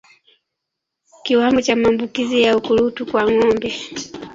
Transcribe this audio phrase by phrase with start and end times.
[1.23, 3.73] Kiwango cha maambukizi ya ukurutu kwa ngombe